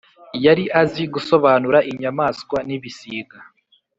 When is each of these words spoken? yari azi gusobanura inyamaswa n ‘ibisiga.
yari 0.45 0.63
azi 0.81 1.03
gusobanura 1.13 1.79
inyamaswa 1.91 2.57
n 2.67 2.69
‘ibisiga. 2.77 3.37